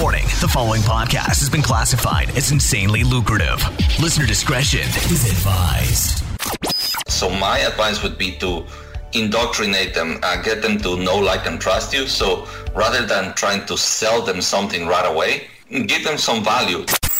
Warning 0.00 0.26
the 0.40 0.46
following 0.46 0.82
podcast 0.82 1.40
has 1.40 1.50
been 1.50 1.62
classified 1.62 2.30
as 2.36 2.52
insanely 2.52 3.02
lucrative. 3.02 3.60
Listener 3.98 4.26
discretion 4.26 4.86
is 5.10 5.28
advised. 5.28 6.22
So, 7.08 7.28
my 7.28 7.58
advice 7.58 8.00
would 8.04 8.16
be 8.16 8.36
to 8.36 8.64
indoctrinate 9.12 9.94
them, 9.94 10.20
uh, 10.22 10.40
get 10.40 10.62
them 10.62 10.78
to 10.82 10.98
know, 10.98 11.16
like, 11.16 11.46
and 11.46 11.60
trust 11.60 11.92
you. 11.92 12.06
So, 12.06 12.46
rather 12.76 13.04
than 13.04 13.34
trying 13.34 13.66
to 13.66 13.76
sell 13.76 14.22
them 14.22 14.40
something 14.40 14.86
right 14.86 15.06
away, 15.06 15.48
give 15.68 16.04
them 16.04 16.16
some 16.16 16.44
value. 16.44 16.84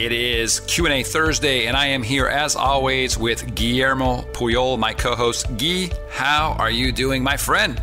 It 0.00 0.12
is 0.12 0.60
Q&A 0.60 1.02
Thursday, 1.02 1.66
and 1.66 1.76
I 1.76 1.88
am 1.88 2.02
here 2.02 2.26
as 2.26 2.56
always 2.56 3.18
with 3.18 3.54
Guillermo 3.54 4.22
Puyol, 4.32 4.78
my 4.78 4.94
co-host. 4.94 5.46
Guy, 5.58 5.90
how 6.08 6.56
are 6.58 6.70
you 6.70 6.90
doing, 6.90 7.22
my 7.22 7.36
friend? 7.36 7.82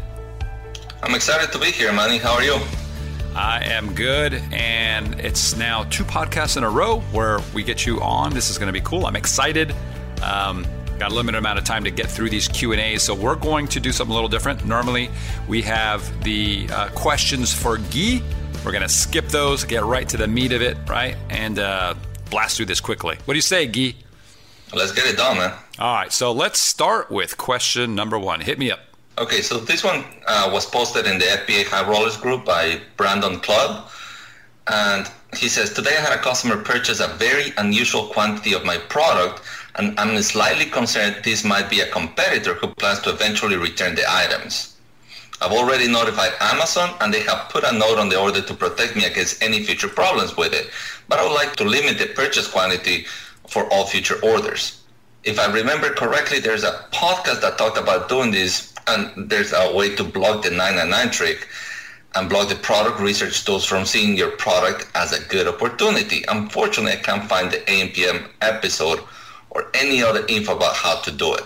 I'm 1.04 1.14
excited 1.14 1.52
to 1.52 1.60
be 1.60 1.68
here, 1.68 1.94
Manny. 1.94 2.18
How 2.18 2.34
are 2.34 2.44
you? 2.44 2.58
I 3.36 3.62
am 3.66 3.94
good, 3.94 4.34
and 4.52 5.14
it's 5.20 5.56
now 5.58 5.84
two 5.92 6.04
podcasts 6.06 6.58
in 6.58 6.64
a 6.64 6.70
row 6.72 7.02
where 7.12 7.40
we 7.54 7.62
get 7.62 7.86
you 7.86 8.02
on. 8.02 8.34
This 8.34 8.50
is 8.50 8.58
going 8.58 8.66
to 8.66 8.74
be 8.74 8.82
cool. 8.84 9.06
I'm 9.06 9.16
excited. 9.16 9.76
Um, 10.24 10.66
got 10.98 11.12
a 11.12 11.14
limited 11.14 11.38
amount 11.38 11.60
of 11.60 11.66
time 11.66 11.84
to 11.84 11.92
get 11.92 12.10
through 12.10 12.32
these 12.32 12.48
q 12.48 12.72
and 12.72 12.82
A's, 12.82 13.04
so 13.04 13.14
we're 13.14 13.36
going 13.36 13.68
to 13.68 13.80
do 13.80 13.92
something 13.92 14.12
a 14.12 14.16
little 14.16 14.28
different 14.28 14.66
normally 14.66 15.12
we 15.48 15.62
have 15.62 16.24
the 16.24 16.68
uh, 16.72 16.90
questions 16.96 17.54
for 17.54 17.78
guy 17.78 18.20
we're 18.66 18.72
going 18.72 18.82
to 18.82 18.90
skip 18.90 19.28
those 19.28 19.64
get 19.64 19.84
right 19.84 20.10
to 20.10 20.18
the 20.18 20.28
meat 20.28 20.52
of 20.52 20.64
it 20.64 20.76
right 20.90 21.16
and 21.30 21.60
uh, 21.60 21.94
blast 22.30 22.58
through 22.58 22.68
this 22.68 22.80
quickly. 22.80 23.18
What 23.26 23.34
do 23.34 23.38
you 23.38 23.42
say 23.42 23.66
guy? 23.68 23.96
Let's 24.74 24.92
get 24.92 25.06
it 25.06 25.18
done 25.18 25.38
man. 25.38 25.54
All 25.80 25.96
right 25.96 26.12
so 26.12 26.32
let's 26.32 26.60
start 26.60 27.12
with 27.12 27.38
question 27.38 27.96
number 27.96 28.20
one. 28.20 28.42
Hit 28.42 28.60
me 28.60 28.72
up. 28.72 28.80
Okay 29.18 29.42
so 29.42 29.58
this 29.58 29.84
one 29.84 30.04
uh, 30.28 30.50
was 30.52 30.66
posted 30.66 31.06
in 31.06 31.18
the 31.20 31.26
fba 31.26 31.66
high 31.66 31.90
rollers 31.90 32.18
group 32.18 32.46
by 32.46 32.80
Brandon 32.98 33.40
Clubb 33.40 33.90
and 34.68 35.10
he 35.36 35.50
says 35.50 35.74
today 35.74 35.96
i 35.98 36.02
had 36.02 36.14
a 36.14 36.22
customer 36.22 36.58
purchase 36.62 37.00
a 37.00 37.08
very 37.08 37.52
unusual 37.58 38.08
quantity 38.08 38.54
of 38.54 38.64
my 38.64 38.78
product 38.78 39.42
and 39.78 39.98
I'm 40.00 40.22
slightly 40.22 40.66
concerned 40.66 41.18
this 41.24 41.44
might 41.44 41.70
be 41.70 41.82
a 41.82 41.90
competitor 41.90 42.56
who 42.56 42.68
plans 42.68 43.00
to 43.02 43.12
eventually 43.12 43.58
return 43.58 43.96
the 43.96 44.04
items. 44.08 44.77
I've 45.40 45.52
already 45.52 45.88
notified 45.88 46.32
Amazon 46.42 46.96
and 47.00 47.14
they 47.14 47.22
have 47.22 47.50
put 47.50 47.64
a 47.64 47.72
note 47.72 48.00
on 48.00 48.10
the 48.10 48.20
order 48.20 48.42
to 48.42 48.54
protect 48.54 48.96
me 48.96 49.06
against 49.06 49.42
any 49.42 49.64
future 49.64 49.88
problems 49.88 50.36
with 50.36 50.54
it, 50.54 50.70
but 51.08 51.20
I 51.20 51.24
would 51.24 51.36
like 51.36 51.56
to 51.58 51.64
limit 51.64 52.00
the 52.00 52.08
purchase 52.08 52.48
quantity 52.48 53.06
for 53.48 53.72
all 53.72 53.86
future 53.86 54.20
orders. 54.24 54.82
If 55.24 55.40
I 55.40 55.52
remember 55.54 55.90
correctly, 55.94 56.40
there's 56.40 56.64
a 56.64 56.86
podcast 56.92 57.42
that 57.42 57.58
talked 57.58 57.78
about 57.78 58.10
doing 58.10 58.32
this 58.32 58.74
and 58.88 59.30
there's 59.30 59.54
a 59.54 59.76
way 59.76 59.96
to 59.96 60.04
block 60.04 60.44
the 60.44 60.50
999 60.50 61.12
trick 61.12 61.48
and 62.16 62.30
block 62.30 62.50
the 62.50 62.56
product 62.56 63.00
research 63.00 63.46
tools 63.46 63.64
from 63.66 63.86
seeing 63.86 64.18
your 64.18 64.32
product 64.32 64.90
as 64.96 65.14
a 65.14 65.24
good 65.28 65.48
opportunity. 65.48 66.24
Unfortunately, 66.30 66.94
I 66.94 66.96
can't 66.96 67.30
find 67.30 67.52
the 67.52 67.58
AMPM 67.58 68.28
episode 68.42 69.02
or 69.52 69.70
any 69.76 70.02
other 70.02 70.26
info 70.28 70.56
about 70.56 70.76
how 70.76 71.00
to 71.02 71.12
do 71.12 71.36
it. 71.36 71.44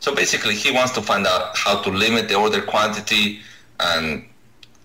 So 0.00 0.14
basically, 0.14 0.54
he 0.54 0.70
wants 0.70 0.92
to 0.92 1.02
find 1.02 1.26
out 1.26 1.56
how 1.56 1.80
to 1.82 1.90
limit 1.90 2.28
the 2.28 2.34
order 2.34 2.62
quantity 2.62 3.40
and 3.78 4.24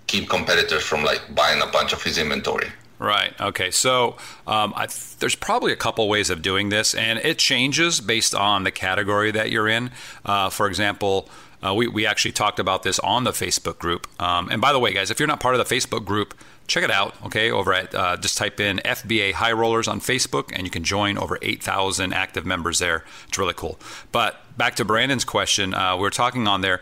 keep 0.07 0.29
competitors 0.29 0.83
from 0.83 1.03
like 1.03 1.21
buying 1.33 1.61
a 1.61 1.67
bunch 1.67 1.93
of 1.93 2.03
his 2.03 2.17
inventory. 2.17 2.67
Right. 2.97 3.33
Okay. 3.41 3.71
So 3.71 4.15
um, 4.47 4.73
th- 4.77 5.17
there's 5.17 5.35
probably 5.35 5.73
a 5.73 5.75
couple 5.75 6.07
ways 6.07 6.29
of 6.29 6.41
doing 6.41 6.69
this, 6.69 6.93
and 6.93 7.19
it 7.19 7.37
changes 7.37 7.99
based 7.99 8.33
on 8.33 8.63
the 8.63 8.71
category 8.71 9.31
that 9.31 9.51
you're 9.51 9.67
in. 9.67 9.91
Uh, 10.23 10.49
for 10.49 10.67
example, 10.67 11.29
uh, 11.65 11.73
we, 11.73 11.87
we 11.87 12.05
actually 12.05 12.31
talked 12.31 12.59
about 12.59 12.83
this 12.83 12.99
on 12.99 13.23
the 13.23 13.31
Facebook 13.31 13.79
group. 13.79 14.07
Um, 14.21 14.49
and 14.51 14.61
by 14.61 14.71
the 14.73 14.79
way, 14.79 14.93
guys, 14.93 15.09
if 15.09 15.19
you're 15.19 15.27
not 15.27 15.39
part 15.39 15.55
of 15.55 15.67
the 15.67 15.75
Facebook 15.75 16.05
group, 16.05 16.35
check 16.67 16.83
it 16.83 16.91
out. 16.91 17.15
Okay, 17.25 17.51
over 17.51 17.73
at 17.73 17.93
uh, 17.95 18.17
just 18.17 18.37
type 18.37 18.59
in 18.59 18.77
FBA 18.85 19.33
High 19.33 19.51
Rollers 19.51 19.87
on 19.87 19.99
Facebook, 19.99 20.51
and 20.53 20.63
you 20.63 20.69
can 20.69 20.83
join 20.83 21.17
over 21.17 21.37
8,000 21.41 22.13
active 22.13 22.45
members 22.45 22.79
there. 22.79 23.03
It's 23.27 23.37
really 23.37 23.53
cool. 23.53 23.79
But 24.11 24.35
back 24.57 24.75
to 24.75 24.85
Brandon's 24.85 25.25
question, 25.25 25.73
uh, 25.73 25.95
we 25.95 26.01
were 26.01 26.09
talking 26.09 26.47
on 26.47 26.61
there. 26.61 26.81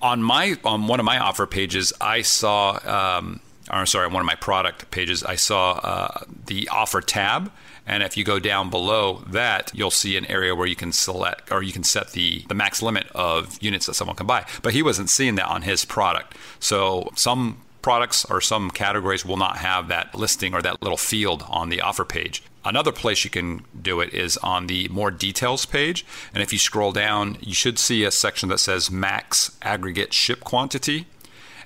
On 0.00 0.20
my 0.20 0.56
on 0.64 0.88
one 0.88 0.98
of 0.98 1.06
my 1.06 1.18
offer 1.18 1.46
pages, 1.46 1.92
I 2.00 2.22
saw. 2.22 2.78
Um, 3.18 3.40
or 3.72 3.86
sorry, 3.86 4.06
on 4.06 4.12
one 4.12 4.20
of 4.20 4.26
my 4.26 4.34
product 4.34 4.90
pages, 4.90 5.22
I 5.22 5.36
saw 5.36 5.72
uh, 5.74 6.24
the 6.46 6.68
offer 6.68 7.00
tab. 7.00 7.52
And 7.86 8.02
if 8.02 8.16
you 8.16 8.24
go 8.24 8.38
down 8.38 8.70
below 8.70 9.24
that, 9.28 9.72
you'll 9.74 9.90
see 9.90 10.16
an 10.16 10.26
area 10.26 10.54
where 10.54 10.66
you 10.66 10.76
can 10.76 10.92
select 10.92 11.50
or 11.50 11.62
you 11.62 11.72
can 11.72 11.84
set 11.84 12.12
the, 12.12 12.44
the 12.48 12.54
max 12.54 12.80
limit 12.80 13.08
of 13.14 13.60
units 13.60 13.86
that 13.86 13.94
someone 13.94 14.16
can 14.16 14.26
buy. 14.26 14.46
But 14.62 14.72
he 14.72 14.82
wasn't 14.82 15.10
seeing 15.10 15.34
that 15.36 15.48
on 15.48 15.62
his 15.62 15.84
product. 15.84 16.36
So 16.60 17.10
some 17.16 17.62
products 17.82 18.24
or 18.26 18.40
some 18.40 18.70
categories 18.70 19.26
will 19.26 19.36
not 19.36 19.58
have 19.58 19.88
that 19.88 20.14
listing 20.14 20.54
or 20.54 20.62
that 20.62 20.80
little 20.80 20.96
field 20.96 21.44
on 21.48 21.68
the 21.68 21.80
offer 21.80 22.04
page. 22.04 22.42
Another 22.64 22.92
place 22.92 23.24
you 23.24 23.30
can 23.30 23.64
do 23.80 24.00
it 24.00 24.14
is 24.14 24.36
on 24.38 24.68
the 24.68 24.88
more 24.88 25.10
details 25.10 25.66
page. 25.66 26.06
And 26.32 26.42
if 26.42 26.52
you 26.52 26.58
scroll 26.60 26.92
down, 26.92 27.36
you 27.40 27.54
should 27.54 27.78
see 27.78 28.04
a 28.04 28.12
section 28.12 28.48
that 28.50 28.58
says 28.58 28.90
max 28.90 29.56
aggregate 29.62 30.12
ship 30.12 30.44
quantity, 30.44 31.06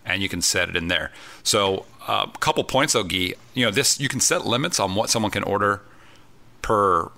and 0.07 0.23
you 0.23 0.29
can 0.31 0.41
set 0.41 0.71
it 0.71 0.77
in 0.77 0.89
there. 0.89 1.13
So, 1.43 1.85
a 2.09 2.13
uh, 2.13 2.27
couple 2.39 2.65
points 2.65 2.95
though, 2.95 3.03
Guy. 3.03 3.35
You 3.53 3.67
know, 3.67 3.71
this 3.71 4.01
you 4.01 4.09
can 4.09 4.21
set 4.21 4.47
limits 4.47 4.79
on 4.79 4.95
what 4.95 5.11
someone 5.11 5.33
can 5.33 5.43
order 5.43 5.83
per 6.67 7.13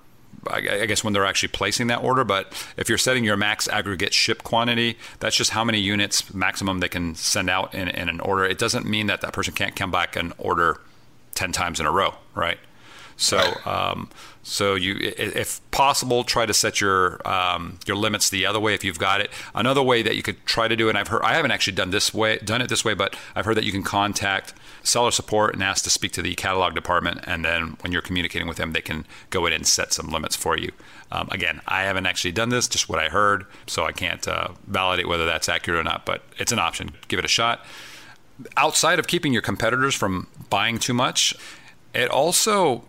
I 0.47 0.87
guess 0.87 1.03
when 1.03 1.15
they're 1.15 1.27
actually 1.27 1.49
placing 1.49 1.89
that 1.89 2.03
order. 2.03 2.23
But 2.23 2.53
if 2.77 2.89
you're 2.89 2.99
setting 2.99 3.25
your 3.25 3.37
max 3.37 3.67
aggregate 3.67 4.15
ship 4.15 4.43
quantity, 4.45 4.97
that's 5.21 5.35
just 5.37 5.51
how 5.51 5.65
many 5.65 5.79
units 5.79 6.33
maximum 6.33 6.81
they 6.81 6.89
can 6.89 7.15
send 7.15 7.51
out 7.51 7.75
in, 7.75 7.89
in 7.89 8.09
an 8.09 8.21
order. 8.21 8.45
It 8.45 8.59
doesn't 8.59 8.87
mean 8.87 9.07
that 9.09 9.21
that 9.23 9.33
person 9.33 9.55
can't 9.55 9.75
come 9.75 9.91
back 9.91 10.17
and 10.17 10.33
order 10.39 10.81
10 11.35 11.53
times 11.53 11.81
in 11.81 11.87
a 11.87 11.91
row, 11.91 12.15
right? 12.35 12.59
So, 13.21 13.39
um, 13.67 14.09
so 14.45 14.77
you, 14.77 14.97
if 15.01 15.61
possible, 15.73 16.23
try 16.23 16.47
to 16.47 16.55
set 16.55 16.81
your 16.81 17.21
um, 17.29 17.81
your 17.85 17.97
limits 17.97 18.31
the 18.31 18.47
other 18.47 18.61
way 18.61 18.75
if 18.75 18.85
you've 18.85 18.99
got 18.99 19.21
it. 19.21 19.31
Another 19.57 19.83
way 19.83 20.03
that 20.03 20.15
you 20.15 20.23
could 20.23 20.47
try 20.47 20.69
to 20.69 20.77
do, 20.77 20.87
it, 20.87 20.91
and 20.91 20.99
I've 20.99 21.09
heard, 21.09 21.23
I 21.23 21.35
haven't 21.35 21.51
actually 21.51 21.75
done 21.75 21.91
this 21.91 22.15
way, 22.15 22.39
done 22.39 22.63
it 22.63 22.69
this 22.69 22.85
way, 22.85 22.95
but 22.95 23.17
I've 23.35 23.45
heard 23.45 23.57
that 23.57 23.65
you 23.65 23.73
can 23.73 23.83
contact 23.83 24.55
seller 24.85 25.11
support 25.11 25.53
and 25.53 25.65
ask 25.65 25.83
to 25.85 25.91
speak 25.91 26.13
to 26.13 26.23
the 26.23 26.37
catalog 26.37 26.75
department, 26.75 27.21
and 27.27 27.45
then 27.45 27.77
when 27.81 27.93
you're 27.93 28.01
communicating 28.01 28.47
with 28.47 28.57
them, 28.57 28.73
they 28.73 28.81
can 28.81 29.05
go 29.31 29.47
in 29.47 29.53
and 29.53 29.67
set 29.67 29.93
some 29.93 30.09
limits 30.09 30.37
for 30.37 30.57
you. 30.57 30.71
Um, 31.11 31.29
again, 31.33 31.61
I 31.67 31.83
haven't 31.83 32.07
actually 32.07 32.33
done 32.33 32.51
this, 32.51 32.69
just 32.69 32.89
what 32.89 33.01
I 33.01 33.09
heard, 33.09 33.47
so 33.67 33.85
I 33.85 33.93
can't 33.93 34.27
uh, 34.29 34.51
validate 34.69 35.09
whether 35.09 35.27
that's 35.27 35.49
accurate 35.49 35.81
or 35.81 35.85
not, 35.85 36.07
but 36.07 36.23
it's 36.39 36.53
an 36.53 36.61
option. 36.61 36.93
Give 37.09 37.19
it 37.19 37.25
a 37.25 37.29
shot. 37.29 37.67
Outside 38.57 39.01
of 39.01 39.09
keeping 39.09 39.33
your 39.33 39.43
competitors 39.43 39.97
from 39.97 40.29
buying 40.49 40.79
too 40.79 40.95
much, 40.95 41.35
it 41.93 42.09
also 42.09 42.85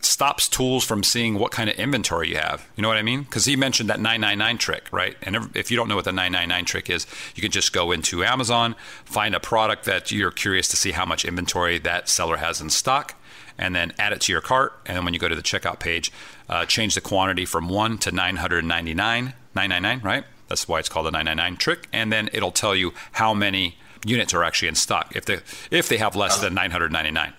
stops 0.00 0.48
tools 0.48 0.84
from 0.84 1.02
seeing 1.02 1.38
what 1.38 1.52
kind 1.52 1.68
of 1.68 1.76
inventory 1.76 2.30
you 2.30 2.36
have. 2.36 2.66
You 2.76 2.82
know 2.82 2.88
what 2.88 2.96
I 2.96 3.02
mean? 3.02 3.22
Because 3.22 3.44
he 3.44 3.56
mentioned 3.56 3.88
that 3.88 4.00
999 4.00 4.58
trick, 4.58 4.88
right? 4.92 5.16
And 5.22 5.50
if 5.54 5.70
you 5.70 5.76
don't 5.76 5.88
know 5.88 5.96
what 5.96 6.04
the 6.04 6.12
999 6.12 6.64
trick 6.64 6.90
is, 6.90 7.06
you 7.34 7.42
can 7.42 7.50
just 7.50 7.72
go 7.72 7.92
into 7.92 8.24
Amazon, 8.24 8.76
find 9.04 9.34
a 9.34 9.40
product 9.40 9.84
that 9.84 10.10
you're 10.10 10.30
curious 10.30 10.68
to 10.68 10.76
see 10.76 10.92
how 10.92 11.04
much 11.04 11.24
inventory 11.24 11.78
that 11.78 12.08
seller 12.08 12.36
has 12.36 12.60
in 12.60 12.70
stock, 12.70 13.14
and 13.58 13.74
then 13.74 13.92
add 13.98 14.12
it 14.12 14.20
to 14.22 14.32
your 14.32 14.40
cart. 14.40 14.74
And 14.86 14.96
then 14.96 15.04
when 15.04 15.14
you 15.14 15.20
go 15.20 15.28
to 15.28 15.34
the 15.34 15.42
checkout 15.42 15.80
page, 15.80 16.12
uh, 16.48 16.66
change 16.66 16.94
the 16.94 17.00
quantity 17.00 17.44
from 17.44 17.68
one 17.68 17.98
to 17.98 18.12
999, 18.12 19.34
999, 19.54 20.00
right? 20.04 20.24
That's 20.48 20.68
why 20.68 20.78
it's 20.78 20.88
called 20.88 21.06
the 21.06 21.10
999 21.10 21.56
trick. 21.56 21.88
And 21.92 22.12
then 22.12 22.30
it'll 22.32 22.52
tell 22.52 22.76
you 22.76 22.92
how 23.12 23.34
many 23.34 23.76
units 24.04 24.32
are 24.34 24.44
actually 24.44 24.68
in 24.68 24.74
stock 24.74 25.16
if 25.16 25.24
they 25.24 25.38
if 25.70 25.88
they 25.88 25.96
have 25.96 26.14
less 26.14 26.38
than 26.40 26.54
999. 26.54 27.32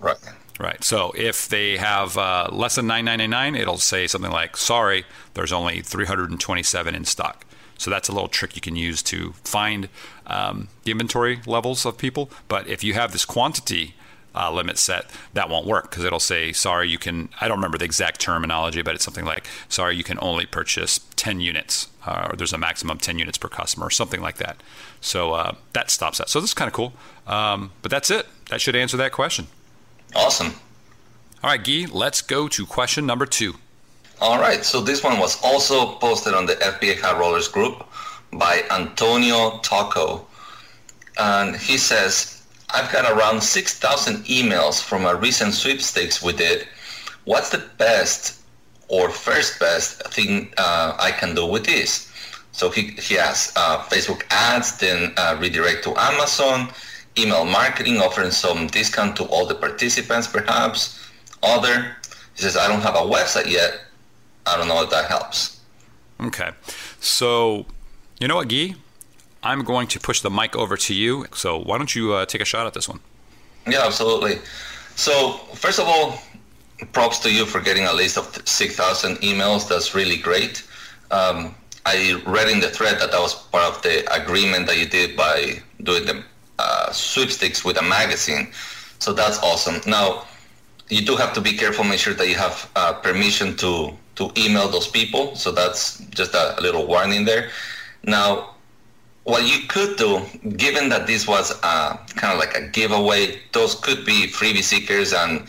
Right. 0.00 0.16
Right. 0.58 0.82
So 0.82 1.12
if 1.16 1.48
they 1.48 1.76
have 1.76 2.18
uh, 2.18 2.48
less 2.50 2.74
than 2.74 2.88
999, 2.88 3.54
it'll 3.54 3.78
say 3.78 4.08
something 4.08 4.32
like, 4.32 4.56
"Sorry, 4.56 5.04
there's 5.34 5.52
only 5.52 5.82
327 5.82 6.94
in 6.94 7.04
stock." 7.04 7.46
So 7.78 7.90
that's 7.90 8.08
a 8.08 8.12
little 8.12 8.28
trick 8.28 8.56
you 8.56 8.60
can 8.60 8.74
use 8.74 9.00
to 9.04 9.34
find 9.44 9.88
um, 10.26 10.66
the 10.82 10.90
inventory 10.90 11.40
levels 11.46 11.86
of 11.86 11.96
people. 11.96 12.28
But 12.48 12.66
if 12.66 12.82
you 12.82 12.94
have 12.94 13.12
this 13.12 13.24
quantity 13.24 13.94
uh, 14.34 14.50
limit 14.52 14.78
set, 14.78 15.06
that 15.32 15.48
won't 15.48 15.64
work 15.64 15.90
because 15.90 16.04
it'll 16.04 16.18
say, 16.18 16.52
"Sorry, 16.52 16.88
you 16.88 16.98
can." 16.98 17.28
I 17.40 17.46
don't 17.46 17.58
remember 17.58 17.78
the 17.78 17.84
exact 17.84 18.20
terminology, 18.20 18.82
but 18.82 18.96
it's 18.96 19.04
something 19.04 19.24
like, 19.24 19.46
"Sorry, 19.68 19.94
you 19.94 20.02
can 20.02 20.18
only 20.20 20.44
purchase 20.44 20.98
10 21.14 21.40
units," 21.40 21.86
uh, 22.04 22.30
or 22.30 22.36
"There's 22.36 22.52
a 22.52 22.58
maximum 22.58 22.98
10 22.98 23.20
units 23.20 23.38
per 23.38 23.48
customer," 23.48 23.86
or 23.86 23.90
something 23.90 24.20
like 24.20 24.38
that. 24.38 24.60
So 25.00 25.34
uh, 25.34 25.54
that 25.72 25.88
stops 25.90 26.18
that. 26.18 26.28
So 26.28 26.40
this 26.40 26.50
is 26.50 26.54
kind 26.54 26.68
of 26.68 26.74
cool. 26.74 26.94
Um, 27.28 27.70
but 27.82 27.92
that's 27.92 28.10
it. 28.10 28.26
That 28.48 28.60
should 28.60 28.74
answer 28.74 28.96
that 28.96 29.12
question. 29.12 29.46
Awesome. 30.14 30.54
All 31.42 31.50
right, 31.50 31.62
Guy, 31.62 31.86
let's 31.90 32.22
go 32.22 32.48
to 32.48 32.66
question 32.66 33.06
number 33.06 33.26
two. 33.26 33.54
All 34.20 34.40
right, 34.40 34.64
so 34.64 34.80
this 34.80 35.04
one 35.04 35.20
was 35.20 35.40
also 35.44 35.94
posted 35.98 36.34
on 36.34 36.46
the 36.46 36.54
FBA 36.54 37.00
High 37.00 37.16
Rollers 37.18 37.46
group 37.46 37.84
by 38.32 38.64
Antonio 38.70 39.58
Tocco. 39.62 40.24
And 41.18 41.56
he 41.56 41.78
says, 41.78 42.42
I've 42.70 42.90
got 42.92 43.10
around 43.10 43.42
6,000 43.42 44.24
emails 44.24 44.82
from 44.82 45.06
a 45.06 45.14
recent 45.14 45.54
sweepstakes 45.54 46.22
we 46.22 46.32
did. 46.32 46.66
What's 47.24 47.50
the 47.50 47.62
best 47.78 48.40
or 48.88 49.08
first 49.10 49.60
best 49.60 50.02
thing 50.12 50.52
uh, 50.58 50.96
I 50.98 51.12
can 51.12 51.34
do 51.34 51.46
with 51.46 51.64
this? 51.64 52.10
So 52.52 52.70
he, 52.70 52.88
he 52.98 53.14
has 53.14 53.52
uh, 53.54 53.84
Facebook 53.84 54.22
ads, 54.30 54.78
then 54.78 55.12
uh, 55.16 55.36
redirect 55.40 55.84
to 55.84 55.96
Amazon, 55.96 56.70
email 57.18 57.44
marketing, 57.44 57.98
offering 57.98 58.30
some 58.30 58.66
discount 58.68 59.16
to 59.16 59.24
all 59.24 59.46
the 59.46 59.54
participants 59.54 60.26
perhaps. 60.26 60.98
Other, 61.42 61.96
he 62.34 62.42
says, 62.42 62.56
I 62.56 62.68
don't 62.68 62.80
have 62.80 62.94
a 62.94 63.06
website 63.16 63.50
yet. 63.50 63.80
I 64.46 64.56
don't 64.56 64.68
know 64.68 64.82
if 64.82 64.90
that 64.90 65.06
helps. 65.06 65.60
Okay. 66.20 66.50
So, 67.00 67.66
you 68.20 68.28
know 68.28 68.36
what, 68.36 68.48
Guy? 68.48 68.74
I'm 69.42 69.62
going 69.62 69.86
to 69.88 70.00
push 70.00 70.20
the 70.20 70.30
mic 70.30 70.56
over 70.56 70.76
to 70.76 70.94
you. 70.94 71.26
So, 71.32 71.58
why 71.58 71.78
don't 71.78 71.94
you 71.94 72.14
uh, 72.14 72.26
take 72.26 72.40
a 72.40 72.44
shot 72.44 72.66
at 72.66 72.74
this 72.74 72.88
one? 72.88 73.00
Yeah, 73.66 73.84
absolutely. 73.84 74.38
So, 74.96 75.34
first 75.54 75.78
of 75.78 75.86
all, 75.86 76.18
props 76.92 77.18
to 77.20 77.32
you 77.32 77.44
for 77.46 77.60
getting 77.60 77.84
a 77.84 77.92
list 77.92 78.18
of 78.18 78.42
6,000 78.44 79.16
emails. 79.18 79.68
That's 79.68 79.94
really 79.94 80.16
great. 80.16 80.66
Um, 81.10 81.54
I 81.86 82.20
read 82.26 82.48
in 82.48 82.60
the 82.60 82.68
thread 82.68 83.00
that 83.00 83.12
that 83.12 83.20
was 83.20 83.34
part 83.34 83.64
of 83.64 83.82
the 83.82 84.12
agreement 84.12 84.66
that 84.66 84.78
you 84.78 84.86
did 84.86 85.16
by 85.16 85.62
doing 85.82 86.04
the 86.04 86.24
uh, 86.58 86.92
sweepstakes 86.92 87.64
with 87.64 87.78
a 87.78 87.82
magazine. 87.82 88.48
So 88.98 89.12
that's 89.12 89.38
awesome. 89.42 89.80
Now, 89.86 90.24
you 90.88 91.02
do 91.02 91.16
have 91.16 91.32
to 91.34 91.40
be 91.40 91.52
careful, 91.52 91.84
make 91.84 91.98
sure 91.98 92.14
that 92.14 92.28
you 92.28 92.34
have 92.36 92.70
uh, 92.76 92.94
permission 92.94 93.56
to 93.56 93.92
to 94.16 94.32
email 94.36 94.68
those 94.68 94.88
people. 94.88 95.36
So 95.36 95.52
that's 95.52 95.98
just 96.10 96.34
a, 96.34 96.58
a 96.58 96.60
little 96.60 96.86
warning 96.86 97.24
there. 97.24 97.50
Now, 98.02 98.56
what 99.22 99.46
you 99.46 99.68
could 99.68 99.96
do, 99.96 100.22
given 100.56 100.88
that 100.88 101.06
this 101.06 101.28
was 101.28 101.52
uh, 101.62 101.96
kind 102.16 102.32
of 102.32 102.38
like 102.40 102.56
a 102.56 102.66
giveaway, 102.66 103.38
those 103.52 103.76
could 103.76 104.04
be 104.04 104.26
freebie 104.26 104.64
seekers 104.64 105.12
and 105.12 105.46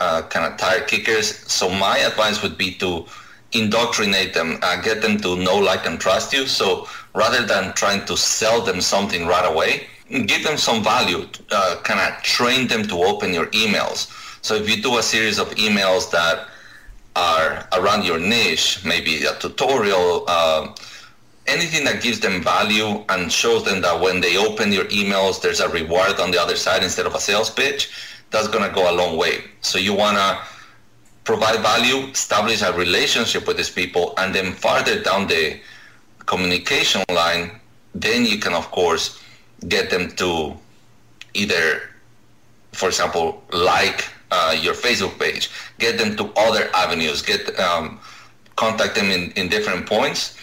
uh, 0.00 0.22
kind 0.22 0.52
of 0.52 0.58
tire 0.58 0.82
kickers. 0.82 1.38
So 1.50 1.70
my 1.70 1.98
advice 1.98 2.42
would 2.42 2.58
be 2.58 2.74
to 2.74 3.06
indoctrinate 3.52 4.34
them, 4.34 4.58
uh, 4.62 4.80
get 4.82 5.00
them 5.00 5.18
to 5.20 5.36
know, 5.36 5.56
like, 5.56 5.86
and 5.86 5.98
trust 5.98 6.32
you. 6.32 6.46
So 6.46 6.88
rather 7.14 7.46
than 7.46 7.72
trying 7.72 8.04
to 8.06 8.16
sell 8.16 8.60
them 8.60 8.80
something 8.80 9.26
right 9.26 9.50
away, 9.50 9.86
give 10.10 10.42
them 10.42 10.56
some 10.56 10.82
value, 10.82 11.26
uh, 11.50 11.76
kind 11.84 12.00
of 12.00 12.22
train 12.22 12.66
them 12.66 12.86
to 12.88 12.96
open 12.96 13.32
your 13.32 13.46
emails. 13.46 14.08
So 14.42 14.54
if 14.54 14.68
you 14.68 14.82
do 14.82 14.98
a 14.98 15.02
series 15.02 15.38
of 15.38 15.50
emails 15.50 16.10
that 16.10 16.48
are 17.16 17.68
around 17.72 18.04
your 18.04 18.18
niche, 18.18 18.84
maybe 18.84 19.24
a 19.24 19.34
tutorial, 19.34 20.24
uh, 20.26 20.74
anything 21.46 21.84
that 21.84 22.02
gives 22.02 22.20
them 22.20 22.42
value 22.42 23.04
and 23.08 23.30
shows 23.30 23.64
them 23.64 23.80
that 23.82 24.00
when 24.00 24.20
they 24.20 24.36
open 24.36 24.72
your 24.72 24.84
emails, 24.86 25.40
there's 25.40 25.60
a 25.60 25.68
reward 25.68 26.18
on 26.20 26.30
the 26.30 26.40
other 26.40 26.56
side 26.56 26.82
instead 26.82 27.06
of 27.06 27.14
a 27.14 27.20
sales 27.20 27.50
pitch, 27.50 27.90
that's 28.30 28.48
going 28.48 28.68
to 28.68 28.74
go 28.74 28.90
a 28.90 28.94
long 28.94 29.16
way. 29.16 29.44
So 29.60 29.78
you 29.78 29.94
want 29.94 30.16
to 30.16 30.38
provide 31.24 31.60
value, 31.60 32.08
establish 32.10 32.62
a 32.62 32.72
relationship 32.72 33.46
with 33.46 33.56
these 33.56 33.70
people, 33.70 34.14
and 34.18 34.34
then 34.34 34.52
farther 34.52 35.02
down 35.02 35.26
the 35.26 35.60
communication 36.26 37.02
line, 37.12 37.60
then 37.94 38.24
you 38.24 38.38
can, 38.38 38.54
of 38.54 38.70
course, 38.70 39.20
get 39.68 39.90
them 39.90 40.10
to 40.12 40.56
either, 41.34 41.82
for 42.72 42.88
example, 42.88 43.42
like 43.52 44.08
uh, 44.30 44.56
your 44.60 44.74
Facebook 44.74 45.18
page, 45.18 45.50
get 45.78 45.98
them 45.98 46.16
to 46.16 46.30
other 46.36 46.70
avenues, 46.74 47.22
get 47.22 47.58
um, 47.58 48.00
contact 48.56 48.94
them 48.94 49.10
in, 49.10 49.32
in 49.32 49.48
different 49.48 49.86
points, 49.86 50.36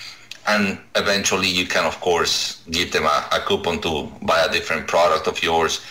and 0.48 0.80
eventually 0.96 1.48
you 1.48 1.66
can, 1.66 1.86
of 1.86 2.00
course, 2.02 2.64
give 2.72 2.92
them 2.92 3.06
a, 3.06 3.28
a 3.32 3.40
coupon 3.40 3.80
to 3.82 4.12
buy 4.24 4.40
a 4.44 4.52
different 4.52 4.88
product 4.88 5.28
of 5.28 5.42
yours, 5.44 5.82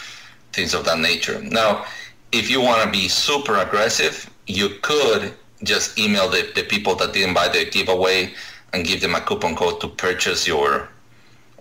things 0.53 0.75
of 0.75 0.85
that 0.85 0.99
nature. 0.99 1.41
Now, 1.43 1.85
if 2.33 2.51
you 2.51 2.61
want 2.61 2.83
to 2.83 2.91
be 2.91 3.09
super 3.09 3.57
aggressive, 3.59 4.29
you 4.47 4.71
could 4.83 5.33
just 5.63 5.99
email 5.99 6.29
the, 6.29 6.51
the 6.55 6.63
people 6.63 6.95
that 6.97 7.13
didn't 7.13 7.35
buy 7.35 7.49
the 7.49 7.69
giveaway 7.71 8.35
and 8.73 8.85
give 8.85 9.01
them 9.01 9.15
a 9.15 9.21
coupon 9.21 9.57
code 9.57 9.81
to 9.81 9.89
purchase 9.89 10.47
your 10.47 10.89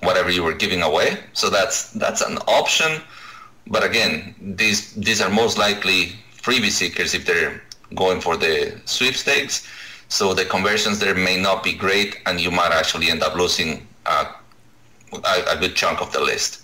whatever 0.02 0.30
you 0.30 0.44
were 0.44 0.54
giving 0.54 0.82
away. 0.82 1.18
So 1.34 1.50
that's 1.50 1.92
that's 1.92 2.22
an 2.22 2.38
option. 2.48 3.02
But 3.68 3.84
again, 3.84 4.36
these 4.40 4.94
these 4.94 5.22
are 5.22 5.30
most 5.30 5.58
likely 5.58 6.14
freebie 6.42 6.72
seekers 6.72 7.14
if 7.14 7.26
they're 7.26 7.62
going 7.96 8.22
for 8.22 8.38
the 8.38 8.80
sweepstakes. 8.86 9.68
So 10.08 10.34
the 10.34 10.46
conversions 10.46 11.00
there 11.00 11.16
may 11.16 11.38
not 11.42 11.64
be 11.64 11.74
great, 11.74 12.20
and 12.26 12.40
you 12.40 12.52
might 12.52 12.72
actually 12.72 13.10
end 13.10 13.24
up 13.24 13.36
losing 13.36 13.88
uh, 14.06 14.32
a, 15.12 15.44
a, 15.50 15.58
good 15.58 15.76
chunk 15.76 16.00
of 16.02 16.12
the 16.12 16.20
list. 16.20 16.62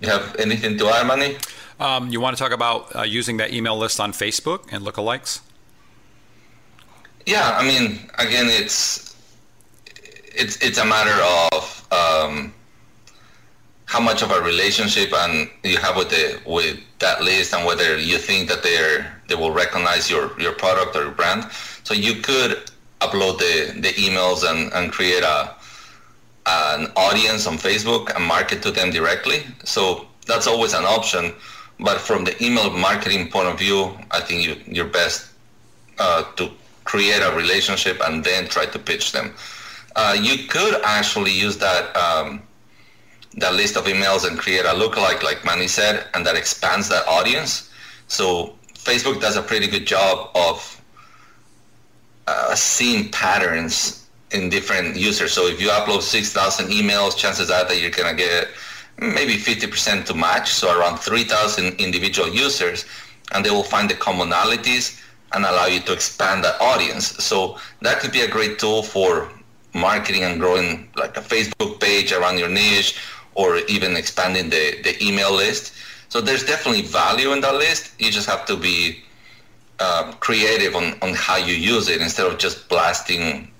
You 0.00 0.08
have 0.08 0.34
anything 0.36 0.78
to 0.78 0.88
add, 0.88 1.06
Manny? 1.06 1.36
Um, 1.78 2.08
you 2.08 2.20
want 2.20 2.36
to 2.36 2.42
talk 2.42 2.52
about 2.52 2.94
uh, 2.96 3.02
using 3.02 3.36
that 3.38 3.52
email 3.52 3.76
list 3.76 4.00
on 4.00 4.12
Facebook 4.12 4.72
and 4.72 4.84
lookalikes? 4.84 5.40
Yeah, 7.26 7.56
I 7.58 7.62
mean, 7.62 8.10
again, 8.18 8.46
it's 8.48 9.14
it's 10.34 10.56
it's 10.62 10.78
a 10.78 10.84
matter 10.84 11.22
of 11.52 11.79
um, 11.90 12.52
how 13.86 14.00
much 14.00 14.22
of 14.22 14.30
a 14.30 14.40
relationship 14.40 15.12
and 15.12 15.50
you 15.64 15.76
have 15.78 15.96
with 15.96 16.10
the 16.10 16.40
with 16.46 16.78
that 17.00 17.22
list 17.22 17.52
and 17.52 17.66
whether 17.66 17.98
you 17.98 18.18
think 18.18 18.48
that 18.48 18.62
they're 18.62 19.20
they 19.28 19.34
will 19.34 19.50
recognize 19.50 20.10
your 20.10 20.38
your 20.40 20.52
product 20.52 20.94
or 20.96 21.02
your 21.02 21.12
brand. 21.12 21.50
So 21.84 21.94
you 21.94 22.22
could 22.22 22.70
upload 23.00 23.38
the 23.38 23.80
the 23.80 23.92
emails 23.94 24.48
and 24.48 24.72
and 24.72 24.92
create 24.92 25.22
a 25.22 25.54
an 26.46 26.86
audience 26.96 27.46
on 27.46 27.54
Facebook 27.54 28.14
and 28.14 28.24
market 28.24 28.62
to 28.62 28.70
them 28.70 28.90
directly. 28.90 29.44
So 29.64 30.06
that's 30.26 30.46
always 30.46 30.72
an 30.72 30.84
option. 30.84 31.32
But 31.78 32.00
from 32.00 32.24
the 32.24 32.34
email 32.44 32.70
marketing 32.70 33.30
point 33.30 33.48
of 33.48 33.58
view, 33.58 33.96
I 34.10 34.20
think 34.20 34.44
you, 34.44 34.56
you're 34.66 34.92
best 35.00 35.30
uh, 35.98 36.24
to 36.36 36.50
create 36.84 37.20
a 37.20 37.34
relationship 37.36 38.00
and 38.06 38.24
then 38.24 38.46
try 38.48 38.66
to 38.66 38.78
pitch 38.78 39.12
them. 39.12 39.34
Uh, 39.96 40.16
you 40.20 40.46
could 40.48 40.80
actually 40.84 41.32
use 41.32 41.56
that 41.58 41.94
um, 41.96 42.42
that 43.36 43.54
list 43.54 43.76
of 43.76 43.84
emails 43.84 44.26
and 44.26 44.38
create 44.38 44.64
a 44.64 44.74
lookalike, 44.74 45.22
like 45.22 45.44
Manny 45.44 45.68
said, 45.68 46.06
and 46.14 46.26
that 46.26 46.36
expands 46.36 46.88
that 46.88 47.06
audience. 47.06 47.70
So 48.08 48.56
Facebook 48.74 49.20
does 49.20 49.36
a 49.36 49.42
pretty 49.42 49.68
good 49.68 49.86
job 49.86 50.30
of 50.34 50.80
uh, 52.26 52.54
seeing 52.54 53.10
patterns 53.10 54.08
in 54.32 54.48
different 54.48 54.96
users. 54.96 55.32
So 55.32 55.46
if 55.46 55.60
you 55.60 55.68
upload 55.68 56.02
6,000 56.02 56.66
emails, 56.70 57.16
chances 57.16 57.50
are 57.50 57.64
that 57.66 57.80
you're 57.80 57.90
going 57.90 58.16
to 58.16 58.20
get 58.20 58.48
maybe 58.98 59.34
50% 59.34 60.04
to 60.06 60.14
match, 60.14 60.52
so 60.52 60.78
around 60.78 60.98
3,000 60.98 61.80
individual 61.80 62.28
users, 62.28 62.84
and 63.32 63.44
they 63.44 63.50
will 63.50 63.62
find 63.62 63.88
the 63.88 63.94
commonalities 63.94 65.00
and 65.32 65.44
allow 65.44 65.66
you 65.66 65.80
to 65.80 65.92
expand 65.92 66.44
that 66.44 66.60
audience. 66.60 67.06
So 67.24 67.58
that 67.82 68.00
could 68.00 68.12
be 68.12 68.20
a 68.20 68.28
great 68.28 68.58
tool 68.58 68.82
for 68.82 69.30
marketing 69.74 70.22
and 70.24 70.40
growing 70.40 70.88
like 70.96 71.16
a 71.16 71.20
Facebook 71.20 71.80
page 71.80 72.12
around 72.12 72.38
your 72.38 72.48
niche 72.48 72.98
or 73.34 73.58
even 73.68 73.96
expanding 73.96 74.50
the, 74.50 74.80
the 74.82 75.02
email 75.02 75.32
list. 75.32 75.72
So 76.08 76.20
there's 76.20 76.44
definitely 76.44 76.82
value 76.82 77.32
in 77.32 77.40
that 77.42 77.54
list. 77.54 77.92
You 77.98 78.10
just 78.10 78.28
have 78.28 78.44
to 78.46 78.56
be 78.56 79.02
uh, 79.78 80.12
creative 80.20 80.74
on, 80.74 80.98
on 81.02 81.14
how 81.14 81.36
you 81.36 81.54
use 81.54 81.88
it 81.88 82.00
instead 82.00 82.26
of 82.26 82.38
just 82.38 82.68
blasting 82.68 83.50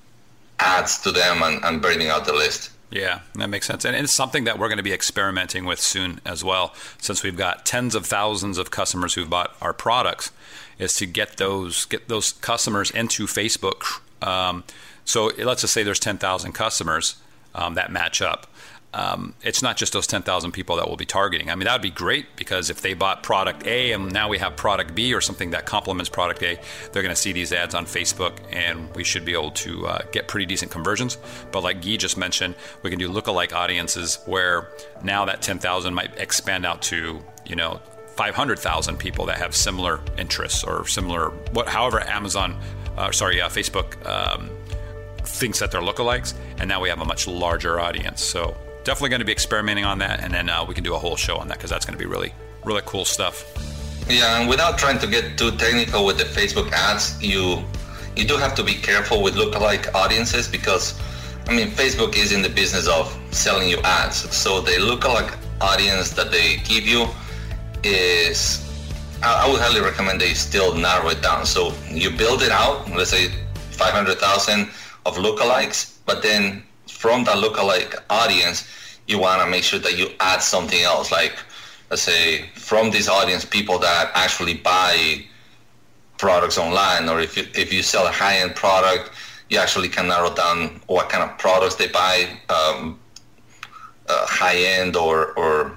ads 0.59 0.99
to 1.03 1.13
them 1.13 1.43
and, 1.43 1.65
and 1.65 1.81
burning 1.81 2.09
out 2.09 2.27
the 2.27 2.33
list. 2.33 2.71
Yeah, 2.91 3.21
that 3.37 3.49
makes 3.49 3.67
sense. 3.67 3.85
And 3.85 3.95
it's 3.95 4.13
something 4.13 4.45
that 4.45 4.59
we're 4.59 4.69
going 4.69 4.79
to 4.79 4.83
be 4.83 4.93
experimenting 4.93 5.65
with 5.65 5.81
soon 5.81 6.21
as 6.27 6.43
well, 6.43 6.75
since 6.99 7.23
we've 7.23 7.37
got 7.37 7.65
tens 7.65 7.95
of 7.95 8.05
thousands 8.05 8.59
of 8.59 8.73
customers 8.73 9.15
who've 9.15 9.31
bought 9.31 9.55
our 9.61 9.73
products, 9.73 10.33
is 10.79 10.95
to 10.97 11.07
get 11.07 11.37
those 11.37 11.85
get 11.85 12.09
those 12.09 12.33
customers 12.33 12.91
into 12.91 13.27
Facebook. 13.27 14.01
Um, 14.27 14.65
so 15.11 15.31
let's 15.39 15.61
just 15.63 15.73
say 15.73 15.83
there's 15.83 16.01
10,000 16.01 16.53
customers 16.53 17.17
um, 17.55 17.75
that 17.75 17.91
match 17.91 18.23
up 18.23 18.47
um, 18.93 19.35
it's 19.43 19.63
not 19.63 19.77
just 19.77 19.93
those 19.93 20.07
10,000 20.07 20.51
people 20.51 20.77
that 20.77 20.89
we'll 20.89 20.97
be 20.97 21.07
targeting. 21.07 21.49
I 21.49 21.55
mean, 21.55 21.67
that 21.67 21.75
would 21.75 21.83
be 21.83 21.91
great 21.91 22.35
because 22.37 22.71
if 22.71 22.81
they 22.81 22.95
bought 22.95 23.23
product 23.23 23.65
A 23.67 23.93
and 23.93 24.13
now 24.13 24.29
we 24.29 24.39
have 24.39 24.57
product 24.57 24.95
B 24.95 25.15
or 25.15 25.21
something 25.21 25.51
that 25.51 25.65
complements 25.65 26.11
product 26.11 26.43
A, 26.43 26.59
they're 26.93 27.03
going 27.03 27.15
to 27.15 27.21
see 27.21 27.33
these 27.33 27.53
ads 27.53 27.75
on 27.75 27.87
Facebook 27.87 28.39
and 28.53 28.93
we 28.97 29.05
should 29.05 29.25
be 29.25 29.33
able 29.33 29.53
to 29.53 29.87
uh, 29.87 30.03
get 30.11 30.27
pretty 30.27 30.47
decent 30.47 30.73
conversions. 30.73 31.19
But 31.53 31.63
like 31.63 31.83
Guy 31.83 31.97
just 31.97 32.17
mentioned, 32.17 32.57
we 32.83 32.91
can 32.91 32.99
do 32.99 33.09
lookalike 33.09 33.53
audiences 33.53 34.19
where 34.27 34.69
now 35.05 35.25
that 35.27 35.41
10,000 35.41 35.95
might 35.95 36.19
expand 36.19 36.67
out 36.67 36.83
to, 36.83 37.21
you 37.47 37.55
know, 37.55 37.81
500,000 38.17 38.99
people 38.99 39.27
that 39.27 39.39
have 39.39 39.55
similar 39.55 40.01
interests 40.19 40.65
or 40.65 40.87
similar, 40.87 41.31
what, 41.53 41.69
however, 41.69 42.01
Amazon, 42.01 42.59
uh, 42.97 43.13
sorry, 43.13 43.41
uh, 43.41 43.49
Facebook 43.49 44.05
um, 44.05 44.51
thinks 45.41 45.59
that 45.59 45.73
they're 45.73 45.81
lookalikes. 45.81 46.35
And 46.59 46.69
now 46.69 46.81
we 46.81 46.89
have 46.91 47.01
a 47.01 47.05
much 47.05 47.27
larger 47.27 47.81
audience. 47.81 48.23
So 48.23 48.55
definitely 48.85 49.11
going 49.11 49.21
to 49.21 49.27
be 49.27 49.33
experimenting 49.33 49.85
on 49.85 49.99
that, 49.99 50.21
and 50.21 50.33
then 50.33 50.49
uh, 50.49 50.65
we 50.65 50.75
can 50.75 50.85
do 50.85 50.95
a 50.95 50.99
whole 50.99 51.17
show 51.17 51.37
on 51.37 51.49
that 51.49 51.59
because 51.59 51.71
that's 51.71 51.85
going 51.85 51.99
to 51.99 52.03
be 52.03 52.09
really, 52.09 52.33
really 52.65 52.83
cool 52.87 53.05
stuff. 53.05 53.45
Yeah, 54.09 54.41
and 54.41 54.49
without 54.49 54.79
trying 54.79 54.99
to 54.99 55.07
get 55.07 55.39
too 55.39 55.53
technical 55.53 56.05
with 56.05 56.19
the 56.19 56.25
Facebook 56.25 56.73
ads, 56.73 57.21
you 57.23 57.63
you 58.17 58.27
do 58.27 58.37
have 58.37 58.55
to 58.57 58.65
be 58.65 58.75
careful 58.75 59.23
with 59.23 59.35
lookalike 59.35 59.95
audiences 59.95 60.49
because 60.49 60.99
I 61.49 61.55
mean 61.55 61.69
Facebook 61.69 62.17
is 62.17 62.33
in 62.33 62.43
the 62.43 62.49
business 62.49 62.89
of 62.89 63.17
selling 63.31 63.69
you 63.69 63.79
ads. 63.85 64.17
So 64.35 64.61
the 64.61 64.73
lookalike 64.73 65.33
audience 65.61 66.11
that 66.11 66.33
they 66.33 66.57
give 66.65 66.85
you 66.85 67.07
is 67.85 68.67
I, 69.23 69.47
I 69.47 69.51
would 69.51 69.61
highly 69.61 69.81
recommend 69.81 70.21
they 70.21 70.35
still 70.35 70.75
narrow 70.75 71.11
it 71.11 71.23
down. 71.23 71.47
So 71.47 71.73
you 71.89 72.11
build 72.11 72.43
it 72.43 72.51
out, 72.51 72.91
let's 72.91 73.11
say 73.11 73.29
500,000 73.71 74.69
of 75.07 75.17
lookalikes, 75.17 75.99
but 76.07 76.23
then 76.23 76.63
from 76.89 77.25
that 77.25 77.37
lookalike 77.37 77.95
audience, 78.11 78.67
you 79.07 79.19
want 79.19 79.43
to 79.43 79.49
make 79.51 79.65
sure 79.65 79.79
that 79.79 79.99
you 79.99 80.11
add 80.21 80.41
something 80.43 80.81
else, 80.83 81.11
like 81.11 81.35
let's 81.91 82.03
say 82.03 82.47
from 82.55 82.91
this 82.91 83.09
audience, 83.09 83.45
people 83.45 83.79
that 83.79 84.11
actually 84.15 84.55
buy 84.55 85.25
products 86.19 86.59
online, 86.59 87.09
or 87.09 87.21
if 87.21 87.37
you, 87.37 87.45
if 87.55 87.73
you 87.73 87.83
sell 87.83 88.07
a 88.07 88.13
high-end 88.13 88.55
product, 88.55 89.11
you 89.49 89.59
actually 89.59 89.89
can 89.89 90.07
narrow 90.07 90.33
down 90.33 90.81
what 90.87 91.09
kind 91.09 91.25
of 91.29 91.37
products 91.39 91.75
they 91.75 91.89
buy, 91.89 92.29
um, 92.49 92.99
uh, 94.09 94.27
high-end 94.27 94.97
or 94.97 95.33
or 95.33 95.73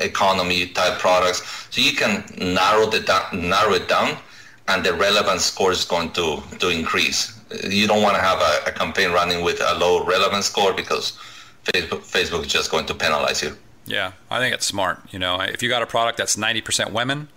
economy 0.00 0.66
type 0.68 0.98
products. 0.98 1.68
So 1.70 1.80
you 1.80 1.92
can 1.92 2.24
narrow 2.38 2.86
the 2.86 3.00
narrow 3.32 3.74
it 3.74 3.88
down, 3.88 4.18
and 4.68 4.84
the 4.84 4.92
relevance 4.92 5.44
score 5.44 5.72
is 5.72 5.84
going 5.84 6.10
to 6.12 6.42
to 6.58 6.68
increase. 6.68 7.35
You 7.68 7.86
don't 7.86 8.02
want 8.02 8.16
to 8.16 8.22
have 8.22 8.40
a, 8.40 8.70
a 8.70 8.72
campaign 8.72 9.12
running 9.12 9.44
with 9.44 9.60
a 9.60 9.74
low 9.78 10.04
relevance 10.04 10.46
score 10.46 10.72
because 10.72 11.12
Facebook 11.64 12.00
Facebook 12.00 12.46
is 12.46 12.52
just 12.52 12.70
going 12.70 12.86
to 12.86 12.94
penalize 12.94 13.42
you. 13.42 13.56
Yeah, 13.86 14.12
I 14.30 14.40
think 14.40 14.54
it's 14.54 14.66
smart. 14.66 15.00
You 15.12 15.18
know, 15.18 15.40
if 15.40 15.62
you 15.62 15.68
got 15.68 15.82
a 15.82 15.86
product 15.86 16.18
that's 16.18 16.36
ninety 16.36 16.60
percent 16.60 16.92
women, 16.92 17.28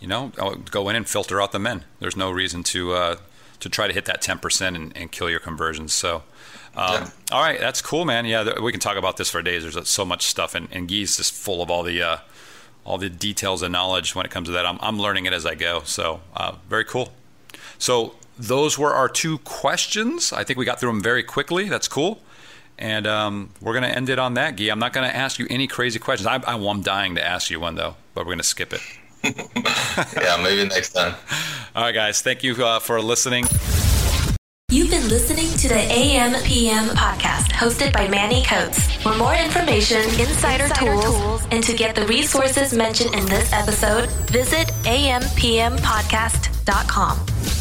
you 0.00 0.08
know, 0.08 0.32
go 0.70 0.88
in 0.88 0.96
and 0.96 1.06
filter 1.06 1.40
out 1.40 1.52
the 1.52 1.58
men. 1.58 1.84
There's 2.00 2.16
no 2.16 2.30
reason 2.30 2.62
to 2.64 2.92
uh, 2.92 3.16
to 3.60 3.68
try 3.68 3.86
to 3.86 3.92
hit 3.92 4.06
that 4.06 4.22
ten 4.22 4.38
percent 4.38 4.76
and, 4.76 4.96
and, 4.96 5.12
kill 5.12 5.28
your 5.28 5.40
conversions. 5.40 5.92
So. 5.92 6.22
Um, 6.76 6.92
yeah. 6.92 7.10
All 7.32 7.42
right, 7.42 7.58
that's 7.58 7.82
cool, 7.82 8.04
man. 8.04 8.24
Yeah, 8.24 8.60
we 8.60 8.70
can 8.70 8.80
talk 8.80 8.96
about 8.96 9.16
this 9.16 9.28
for 9.30 9.42
days. 9.42 9.62
There's 9.62 9.88
so 9.88 10.04
much 10.04 10.26
stuff, 10.26 10.54
and, 10.54 10.68
and 10.70 10.88
Guy's 10.88 11.16
just 11.16 11.32
full 11.32 11.60
of 11.60 11.70
all 11.70 11.82
the 11.82 12.00
uh, 12.00 12.18
all 12.84 12.98
the 12.98 13.10
details 13.10 13.62
and 13.62 13.72
knowledge 13.72 14.14
when 14.14 14.24
it 14.24 14.30
comes 14.30 14.48
to 14.48 14.52
that. 14.52 14.64
I'm, 14.64 14.78
I'm 14.80 14.98
learning 14.98 15.26
it 15.26 15.32
as 15.32 15.44
I 15.44 15.54
go. 15.54 15.82
So 15.84 16.20
uh, 16.36 16.56
very 16.68 16.84
cool. 16.84 17.12
So 17.78 18.14
those 18.38 18.78
were 18.78 18.94
our 18.94 19.08
two 19.08 19.38
questions. 19.38 20.32
I 20.32 20.44
think 20.44 20.58
we 20.58 20.64
got 20.64 20.80
through 20.80 20.90
them 20.90 21.02
very 21.02 21.22
quickly. 21.22 21.68
That's 21.68 21.88
cool. 21.88 22.20
And 22.78 23.06
um, 23.08 23.50
we're 23.60 23.72
going 23.72 23.82
to 23.82 23.94
end 23.94 24.08
it 24.08 24.20
on 24.20 24.34
that, 24.34 24.56
Guy. 24.56 24.70
I'm 24.70 24.78
not 24.78 24.92
going 24.92 25.08
to 25.08 25.14
ask 25.14 25.38
you 25.38 25.46
any 25.50 25.66
crazy 25.66 25.98
questions. 25.98 26.26
I, 26.26 26.36
I, 26.36 26.56
I'm 26.56 26.82
dying 26.82 27.16
to 27.16 27.26
ask 27.26 27.50
you 27.50 27.58
one, 27.58 27.74
though, 27.74 27.96
but 28.14 28.24
we're 28.24 28.32
going 28.32 28.38
to 28.38 28.44
skip 28.44 28.72
it. 28.72 28.80
yeah, 29.24 30.40
maybe 30.40 30.68
next 30.68 30.92
time. 30.92 31.16
All 31.74 31.82
right, 31.82 31.94
guys. 31.94 32.22
Thank 32.22 32.44
you 32.44 32.54
uh, 32.64 32.78
for 32.78 33.02
listening. 33.02 33.46
You've 34.70 34.90
been 34.90 35.08
listening 35.08 35.50
to 35.56 35.68
the 35.68 35.80
AM 35.90 36.34
PM 36.44 36.88
podcast 36.88 37.52
hosted 37.52 37.90
by 37.92 38.06
Manny 38.06 38.44
Coats. 38.44 38.94
For 38.96 39.16
more 39.16 39.34
information, 39.34 40.02
insider, 40.20 40.64
insider 40.64 40.74
tools, 40.74 41.04
tools, 41.04 41.46
and 41.50 41.64
to 41.64 41.74
get 41.74 41.96
the 41.96 42.06
resources 42.06 42.74
mentioned 42.74 43.14
in 43.14 43.24
this 43.26 43.50
episode, 43.54 44.10
visit 44.28 44.68
ampmpodcast.com. 44.84 47.57